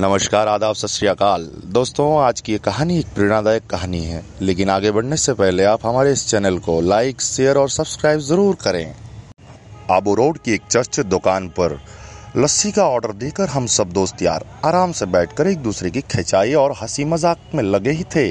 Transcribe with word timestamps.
नमस्कार, 0.00 0.48
आदाब, 0.48 0.74
सत 0.74 0.88
श्रीकाल 0.88 1.44
दोस्तों, 1.66 2.22
आज 2.22 2.40
की 2.40 2.52
ये 2.52 2.58
कहानी 2.58 2.98
एक 2.98 3.06
प्रेरणादायक 3.06 3.66
कहानी 3.66 4.00
है। 4.00 4.22
लेकिन 4.42 4.70
आगे 4.70 4.90
बढ़ने 4.90 5.16
से 5.16 5.32
पहले 5.32 5.64
आप 5.64 5.86
हमारे 5.86 6.12
इस 6.12 6.26
चैनल 6.28 6.58
को 6.58 6.80
लाइक, 6.80 7.20
शेयर 7.20 7.56
और 7.56 7.70
सब्सक्राइब 7.70 8.20
ज़रूर 8.20 8.54
करें। 8.54 8.94
आबू 9.90 10.14
रोड 10.14 10.38
की 10.38 10.52
एक 10.52 10.62
चर्चित 10.70 11.06
दुकान 11.06 11.48
पर 11.48 11.78
लस्सी 12.36 12.72
का 12.72 12.84
ऑर्डर 12.84 13.12
देकर 13.14 13.48
हम 13.48 13.66
सब 13.66 13.92
दोस्त 13.92 14.22
यार 14.22 14.44
आराम 14.64 14.92
से 14.92 15.06
बैठकर 15.06 15.46
एक 15.46 15.58
दूसरे 15.58 15.90
की 15.90 16.00
खिंचाई 16.00 16.54
और 16.54 16.74
हँसी 16.82 17.04
मज़ाक 17.04 17.50
में 17.54 17.64
लगे 17.64 17.90
ही 17.90 18.04
थे 18.04 18.28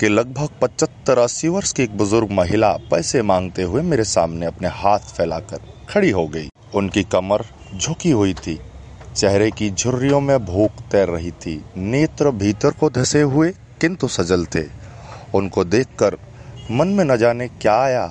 कि 0.00 0.08
लगभग 0.08 0.48
पचहत्तर, 0.62 1.18
अस्सी 1.18 1.48
वर्ष 1.48 1.72
की 1.72 1.82
एक 1.82 1.96
बुज़ुर्ग 1.96 2.30
महिला 2.30 2.72
पैसे 2.90 3.22
मांगते 3.22 3.62
हुए 3.62 3.82
मेरे 3.82 4.04
सामने 4.06 4.46
अपने 4.46 4.68
हाथ 4.72 5.14
फैलाकर 5.16 5.60
खड़ी 5.88 6.10
हो 6.10 6.26
गई। 6.26 6.48
उनकी 6.74 7.02
कमर 7.02 7.44
झुकी 7.76 8.10
हुई 8.10 8.34
थी। 8.34 8.60
चेहरे 9.16 9.50
की 9.50 9.70
झुर्रियों 9.70 10.20
में 10.20 10.38
भूख 10.44 10.80
तैर 10.90 11.08
रही 11.08 11.30
थी। 11.32 11.54
नेत्र 11.76 12.30
भीतर 12.32 12.70
को 12.70 12.90
धसे 12.90 13.20
हुए, 13.22 13.50
किंतु 13.80 14.08
सजल 14.08 14.44
थे। 14.46 14.64
उनको 15.34 15.64
देखकर 15.64 16.16
मन 16.70 16.88
में 16.88 17.04
न 17.04 17.16
जाने 17.16 17.48
क्या 17.50 17.74
आया 17.74 18.06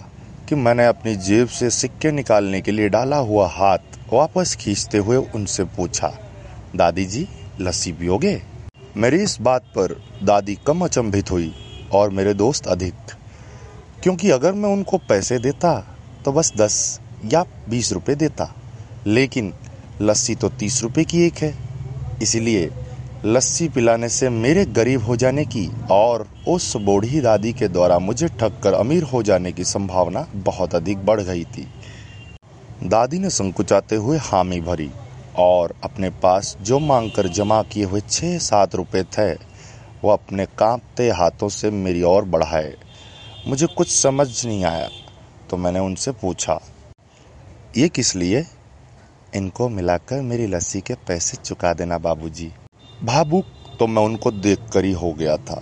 कि 0.49 0.55
मैंने 0.55 0.85
अपनी 0.85 1.15
जेब 1.17 1.47
से 1.49 1.69
सिक्के 1.69 2.11
निकालने 2.11 2.61
के 2.61 2.71
लिए 2.71 2.89
डाला 2.89 3.17
हुआ 3.17 3.47
हाथ 3.47 3.99
वापस 4.13 4.55
खींचते 4.55 4.97
हुए 4.97 5.17
उनसे 5.17 5.63
पूछा, 5.67 6.13
दादी 6.75 7.05
जी, 7.05 7.27
लस्सी 7.61 7.91
पियोगे? 7.91 8.41
मेरी 8.97 9.21
इस 9.23 9.37
बात 9.41 9.65
पर 9.75 9.95
दादी 10.23 10.57
कम 10.67 10.85
अचंभित 10.85 11.31
हुई 11.31 11.53
और 11.93 12.09
मेरे 12.09 12.33
दोस्त 12.33 12.67
अधिक, 12.67 12.93
क्योंकि 14.03 14.29
अगर 14.29 14.53
मैं 14.53 14.69
उनको 14.69 14.97
पैसे 14.99 15.37
देता 15.39 15.73
तो 16.25 16.31
बस 16.31 16.53
दस 16.57 16.99
या 17.25 17.43
बीस 17.69 17.91
रुपए 17.93 18.15
देता। 18.15 18.53
लेकिन 19.07 19.53
लस्सी 20.01 20.35
तो 20.35 20.49
तीस 20.49 20.81
रुपए 20.83 21.03
की 21.03 21.25
एक 21.25 21.37
है। 21.37 21.53
इसलिए 22.21 22.69
लस्सी 23.25 23.67
पिलाने 23.69 24.09
से 24.09 24.29
मेरे 24.29 24.65
गरीब 24.67 25.03
हो 25.03 25.15
जाने 25.15 25.43
की 25.45 25.67
और 25.91 26.27
उस 26.47 26.75
बूढ़ी 26.77 27.19
दादी 27.21 27.51
के 27.53 27.67
द्वारा 27.67 27.97
मुझे 27.99 28.27
ठग 28.29 28.59
कर 28.63 28.73
अमीर 28.73 29.03
हो 29.03 29.21
जाने 29.23 29.51
की 29.51 29.63
संभावना 29.65 30.25
बहुत 30.35 30.75
अधिक 30.75 31.05
बढ़ 31.05 31.21
गई 31.21 31.43
थी। 31.47 31.67
दादी 32.83 33.19
ने 33.19 33.29
संकुचाते 33.29 33.95
हुए 33.95 34.17
हामी 34.19 34.59
भरी 34.61 34.89
और 35.39 35.73
अपने 35.83 36.09
पास 36.21 36.55
जो 36.61 36.79
मांग 36.79 37.11
कर 37.11 37.27
जमा 37.29 37.61
किए 37.63 37.83
हुए 37.83 38.01
छः 38.01 38.37
सात 38.39 38.75
रुपए 38.75 39.03
थे, 39.17 39.31
वो 40.03 40.11
अपने 40.11 40.45
कांपते 40.57 41.09
हाथों 41.11 41.49
से 41.49 41.71
मेरी 41.71 42.01
ओर 42.03 42.25
बढ़ाए। 42.25 42.73
मुझे 43.47 43.67
कुछ 43.67 43.91
समझ 43.91 44.45
नहीं 44.45 44.63
आया 44.65 44.89
तो 45.49 45.57
मैंने 45.57 45.79
उनसे 45.79 46.11
पूछा, 46.13 46.59
ये 47.77 47.89
किस 47.89 48.15
लिए? 48.15 48.43
इनको 49.35 49.67
मिलाकर 49.69 50.21
मेरी 50.21 50.47
लस्सी 50.47 50.79
के 50.81 50.93
पैसे 51.07 51.37
चुका 51.37 51.73
देना 51.73 51.97
बाबूजी। 51.97 52.51
भावुक 53.03 53.45
तो 53.79 53.87
मैं 53.87 54.03
उनको 54.03 54.31
देख 54.31 54.59
कर 54.73 54.85
ही 54.85 54.91
हो 54.91 55.11
गया 55.13 55.37
था। 55.37 55.61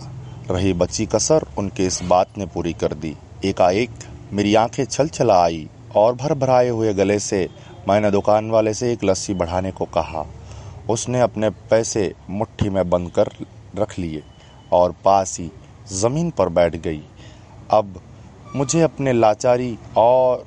रही 0.51 0.73
बची 0.73 1.05
कसर 1.05 1.45
उनके 1.57 1.85
इस 1.85 2.01
बात 2.03 2.37
ने 2.37 2.45
पूरी 2.45 2.73
कर 2.73 2.93
दी। 2.93 3.15
एकाएक 3.45 3.89
मेरी 4.33 4.55
आँखें 4.55 4.83
छल 4.85 5.07
छला 5.07 5.41
आई 5.43 5.67
और 5.95 6.15
भर 6.15 6.33
भराए 6.33 6.69
हुए 6.69 6.93
गले 6.93 7.19
से 7.19 7.47
मैंने 7.87 8.11
दुकान 8.11 8.49
वाले 8.51 8.73
से 8.73 8.91
एक 8.93 9.03
लस्सी 9.03 9.33
बढ़ाने 9.33 9.71
को 9.71 9.85
कहा। 9.85 10.25
उसने 10.89 11.19
अपने 11.19 11.49
पैसे 11.49 12.13
मुट्ठी 12.29 12.69
में 12.69 12.89
बंद 12.89 13.11
कर 13.11 13.29
रख 13.75 13.97
लिए 13.99 14.23
और 14.71 14.95
पास 15.05 15.39
ही 15.39 15.51
ज़मीन 15.91 16.29
पर 16.29 16.49
बैठ 16.49 16.75
गई। 16.75 17.01
अब 17.71 18.01
मुझे 18.55 18.81
अपने 18.81 19.13
लाचारी 19.13 19.77
और 19.97 20.45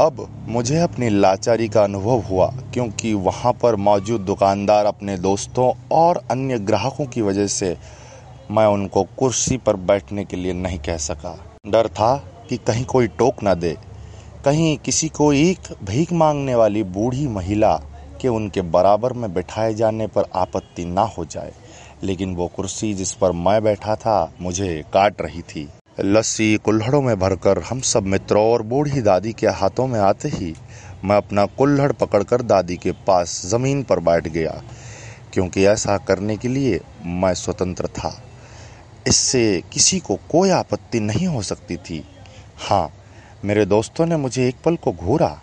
अब 0.00 0.16
मुझे 0.48 0.78
अपनी 0.78 1.08
लाचारी 1.10 1.68
का 1.68 1.82
अनुभव 1.84 2.20
हुआ, 2.20 2.46
क्योंकि 2.74 3.12
वहाँ 3.14 3.52
पर 3.52 3.76
मौजूद 3.76 4.20
दुकानदार 4.20 4.86
अपने 4.86 5.16
दोस्तों 5.18 5.72
और 5.92 6.20
अन्य 6.30 6.58
ग्राहकों 6.60 7.06
की 7.06 7.22
वजह 7.22 7.46
से 7.46 7.76
मैं 8.50 8.66
उनको 8.66 9.02
कुर्सी 9.18 9.56
पर 9.56 9.76
बैठने 9.82 10.24
के 10.24 10.36
लिए 10.36 10.52
नहीं 10.52 10.78
कह 10.78 10.96
सका। 10.96 11.34
डर 11.66 11.88
था 11.88 12.16
कि 12.48 12.56
कहीं 12.56 12.84
कोई 12.84 13.06
टोक 13.08 13.42
ना 13.42 13.54
दे, 13.54 13.76
कहीं 14.44 14.76
किसी 14.78 15.08
को 15.08 15.32
एक 15.32 15.72
भीख 15.84 16.12
मांगने 16.12 16.54
वाली 16.54 16.82
बूढ़ी 16.82 17.26
महिला 17.28 17.74
के 18.20 18.28
उनके 18.28 18.62
बराबर 18.68 19.12
में 19.12 19.32
बैठाए 19.34 19.72
जाने 19.74 20.06
पर 20.06 20.30
आपत्ति 20.34 20.84
ना 20.84 21.02
हो 21.18 21.24
जाए, 21.24 21.52
लेकिन 22.02 22.34
वो 22.36 22.50
कुर्सी 22.56 22.92
जिस 22.94 23.12
पर 23.14 23.32
मैं 23.32 23.62
बैठा 23.64 23.96
था, 23.96 24.32
मुझे 24.40 24.82
काट 24.94 25.22
रही 25.22 25.42
थी। 25.44 25.68
लस्सी 26.00 26.56
कुल्हड़ों 26.56 27.00
में 27.02 27.18
भरकर 27.18 27.58
हम 27.58 27.80
सब 27.80 28.06
मित्रों 28.06 28.42
और 28.44 28.62
बूढ़ी 28.62 29.00
दादी 29.02 29.32
के 29.32 29.46
हाथों 29.48 29.86
में 29.86 29.98
आते 30.00 30.28
ही 30.28 30.52
मैं 31.04 31.16
अपना 31.16 31.44
कुल्हड़ 31.58 31.92
पकड़कर 31.92 32.42
दादी 32.42 32.76
के 32.76 32.92
पास 33.06 33.40
ज़मीन 33.46 33.82
पर 33.82 34.00
बैठ 34.00 34.28
गया, 34.28 34.50
क्योंकि 35.32 35.64
ऐसा 35.64 35.96
करने 35.98 36.36
के 36.36 36.48
लिए 36.48 36.80
मैं 37.04 37.32
स्वतंत्र 37.34 37.86
था। 37.88 38.12
इससे 39.06 39.62
किसी 39.72 39.98
को 39.98 40.16
कोई 40.30 40.50
आपत्ति 40.50 41.00
नहीं 41.00 41.26
हो 41.26 41.42
सकती 41.42 41.76
थी। 41.78 42.02
हाँ 42.58 42.88
मेरे 43.44 43.64
दोस्तों 43.66 44.06
ने 44.06 44.16
मुझे 44.16 44.46
एक 44.48 44.56
पल 44.64 44.76
को 44.76 44.92
घूरा, 44.92 45.40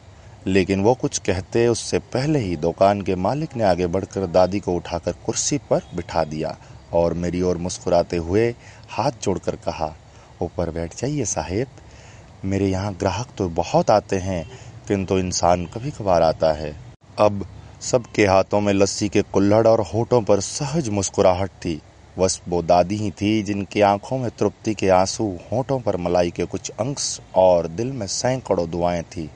लेकिन 0.48 0.84
वो 0.84 0.94
कुछ 0.94 1.18
कहते 1.18 1.68
उससे 1.68 2.00
पहले 2.14 2.40
ही 2.40 2.56
दुकान 2.58 3.02
के 3.02 3.16
मालिक 3.16 3.56
ने 3.58 3.64
आगे 3.64 3.88
बढ़कर 3.88 4.28
दादी 4.28 4.60
को 4.60 4.76
उठाकर 4.76 5.16
कुर्सी 5.26 5.58
पर 5.70 5.90
बिठा 5.96 6.24
दिया 6.26 6.56
और 6.94 7.14
मेरी 7.16 7.42
ओर 7.42 7.58
मुस्कुराते 7.58 8.18
हुए 8.20 8.50
हाथ 8.90 9.12
जोड़कर 9.24 9.56
कहा 9.56 9.94
ऊपर 10.44 10.70
बैठ 10.72 10.96
जाइए 10.96 11.26
साहेब। 11.28 11.68
मेरे 12.46 12.68
यहाँ 12.68 12.94
ग्राहक 12.96 13.28
तो 13.38 13.48
बहुत 13.52 13.90
आते 13.92 14.16
हैं 14.20 14.46
किंतु 14.88 15.18
इंसान 15.20 15.66
कभी 15.66 15.92
कभार 15.92 16.22
आता 16.24 16.52
है। 16.54 16.76
अब 17.18 17.46
सबके 17.82 18.26
हाथों 18.26 18.60
में 18.62 18.74
लस्सी 18.74 19.10
के 19.10 19.22
कुल्हड़ 19.24 19.68
और 19.68 19.82
होठों 19.94 20.22
पर 20.22 20.40
सहज 20.42 20.90
मुस्कुराहट 20.90 21.50
थी। 21.62 21.80
बस 22.18 22.42
वो 22.50 22.62
दादी 22.64 22.96
ही 22.96 23.10
थी 23.12 23.42
जिनकी 23.44 23.82
आँखों 23.84 24.18
में 24.18 24.30
तृप्ति 24.30 24.74
के 24.74 24.90
आँसू, 24.92 25.26
होठों 25.52 25.80
पर 25.80 25.98
मलाई 25.98 26.32
के 26.32 26.46
कुछ 26.46 26.70
अंश 26.72 27.20
और 27.36 27.68
दिल 27.70 27.92
में 27.92 28.06
सैकड़ों 28.08 28.70
दुआएँ 28.72 29.02
थी। 29.06 29.30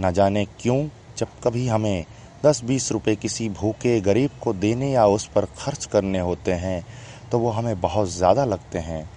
न 0.00 0.12
जाने 0.12 0.44
क्यों, 0.60 0.88
जब 1.18 1.28
कभी 1.44 1.66
हमें 1.68 2.04
दस 2.44 2.62
बीस 2.64 2.90
रुपए 2.92 3.14
किसी 3.16 3.48
भूखे 3.50 4.00
गरीब 4.00 4.30
को 4.42 4.52
देने 4.54 4.90
या 4.90 5.06
उस 5.06 5.26
पर 5.26 5.44
खर्च 5.58 5.84
करने 5.84 6.18
होते 6.20 6.52
हैं 6.54 6.84
तो 7.30 7.38
वो 7.38 7.50
हमें 7.50 7.80
बहुत 7.80 8.08
ज़्यादा 8.08 8.44
लगते 8.44 8.78
हैं। 8.78 9.08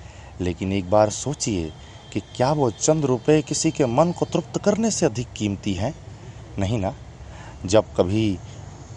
लेकिन 0.41 0.73
एक 0.73 0.89
बार 0.89 1.09
सोचिए 1.09 1.73
कि 2.13 2.19
क्या 2.19 2.51
वो 2.51 2.71
चंद 2.71 3.05
रुपए 3.05 3.41
किसी 3.41 3.71
के 3.71 3.85
मन 3.85 4.11
को 4.11 4.25
तृप्त 4.25 4.57
करने 4.57 4.91
से 4.91 5.05
अधिक 5.05 5.27
कीमती 5.35 5.73
हैं? 5.73 5.95
नहीं 6.59 6.79
ना? 6.79 6.93
जब 7.65 7.85
कभी 7.97 8.39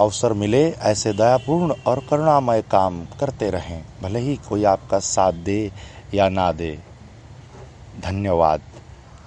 अवसर 0.01 0.33
मिले, 0.33 0.71
ऐसे 0.71 1.13
दयापूर्ण 1.13 1.75
और 1.87 2.01
करुणामय 2.11 2.63
काम 2.63 3.05
करते 3.21 3.51
रहें। 3.51 3.85
भले 4.03 4.19
ही 4.19 4.37
कोई 4.37 4.65
आपका 4.65 4.99
साथ 4.99 5.33
दे 5.33 5.73
या 6.15 6.29
ना 6.29 6.53
दे। 6.53 6.79
धन्यवाद। 8.01 8.63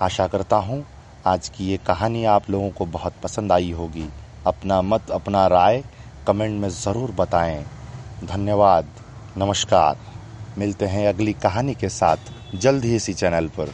आशा 0.01 0.27
करता 0.27 0.55
हूँ 0.55 0.85
आज 1.25 1.49
की 1.49 1.67
ये 1.67 1.77
कहानी 1.77 2.25
आप 2.25 2.49
लोगों 2.49 2.69
को 2.69 2.85
बहुत 2.85 3.13
पसंद 3.23 3.51
आई 3.51 3.71
होगी। 3.71 4.09
अपना 4.45 4.81
मत, 4.81 5.11
अपना 5.11 5.47
राय 5.47 5.83
कमेंट 6.27 6.61
में 6.61 6.69
ज़रूर 6.69 7.11
बताएँ। 7.11 7.65
धन्यवाद। 8.23 8.87
नमस्कार। 9.37 9.97
मिलते 10.59 10.85
हैं 10.85 11.07
अगली 11.07 11.33
कहानी 11.33 11.73
के 11.73 11.89
साथ 11.89 12.31
जल्द 12.55 12.85
ही 12.85 12.95
इसी 12.95 13.13
चैनल 13.13 13.47
पर। 13.47 13.73